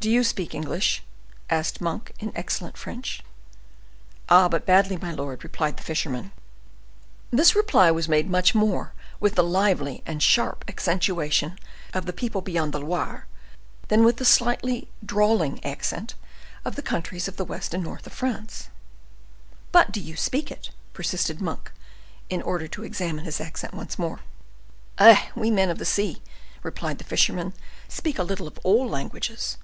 "Do 0.00 0.12
you 0.12 0.22
speak 0.22 0.54
English?" 0.54 1.02
asked 1.50 1.80
Monk, 1.80 2.12
in 2.20 2.30
excellent 2.36 2.76
French. 2.76 3.20
"Ah! 4.28 4.48
but 4.48 4.64
badly, 4.64 4.96
my 4.96 5.10
lord," 5.10 5.42
replied 5.42 5.76
the 5.76 5.82
fisherman. 5.82 6.30
This 7.32 7.56
reply 7.56 7.90
was 7.90 8.08
made 8.08 8.30
much 8.30 8.54
more 8.54 8.92
with 9.18 9.34
the 9.34 9.42
lively 9.42 10.04
and 10.06 10.22
sharp 10.22 10.64
accentuation 10.68 11.58
of 11.94 12.06
the 12.06 12.12
people 12.12 12.40
beyond 12.42 12.72
the 12.72 12.78
Loire, 12.78 13.26
than 13.88 14.04
with 14.04 14.18
the 14.18 14.24
slightly 14.24 14.86
drawling 15.04 15.62
accent 15.64 16.14
of 16.64 16.76
the 16.76 16.80
countries 16.80 17.26
of 17.26 17.36
the 17.36 17.44
west 17.44 17.74
and 17.74 17.82
north 17.82 18.06
of 18.06 18.12
France. 18.12 18.68
"But 19.72 19.96
you 19.96 20.04
do 20.14 20.16
speak 20.16 20.52
it?" 20.52 20.70
persisted 20.94 21.40
Monk, 21.42 21.72
in 22.30 22.40
order 22.42 22.68
to 22.68 22.84
examine 22.84 23.24
his 23.24 23.40
accent 23.40 23.74
once 23.74 23.98
more. 23.98 24.20
"Eh! 24.98 25.26
we 25.34 25.50
men 25.50 25.70
of 25.70 25.78
the 25.78 25.84
sea," 25.84 26.22
replied 26.62 26.98
the 26.98 27.04
fisherman, 27.12 27.52
"speak 27.88 28.20
a 28.20 28.22
little 28.22 28.46
of 28.46 28.60
all 28.62 28.88
languages." 28.88 29.58